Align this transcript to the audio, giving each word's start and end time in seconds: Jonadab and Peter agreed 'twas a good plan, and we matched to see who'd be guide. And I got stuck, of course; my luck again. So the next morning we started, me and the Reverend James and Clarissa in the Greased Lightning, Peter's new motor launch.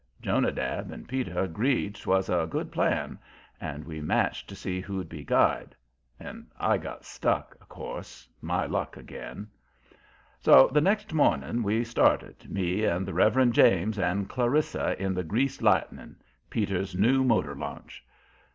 Jonadab 0.19 0.89
and 0.89 1.07
Peter 1.07 1.39
agreed 1.43 1.93
'twas 1.93 2.27
a 2.27 2.47
good 2.49 2.71
plan, 2.71 3.19
and 3.59 3.85
we 3.85 4.01
matched 4.01 4.49
to 4.49 4.55
see 4.55 4.81
who'd 4.81 5.07
be 5.07 5.23
guide. 5.23 5.75
And 6.19 6.47
I 6.59 6.79
got 6.79 7.05
stuck, 7.05 7.55
of 7.61 7.69
course; 7.69 8.27
my 8.41 8.65
luck 8.65 8.97
again. 8.97 9.47
So 10.39 10.71
the 10.73 10.81
next 10.81 11.13
morning 11.13 11.61
we 11.61 11.83
started, 11.83 12.49
me 12.49 12.83
and 12.83 13.05
the 13.07 13.13
Reverend 13.13 13.53
James 13.53 13.99
and 13.99 14.27
Clarissa 14.27 14.99
in 14.99 15.13
the 15.13 15.23
Greased 15.23 15.61
Lightning, 15.61 16.15
Peter's 16.49 16.95
new 16.95 17.23
motor 17.23 17.53
launch. 17.53 18.03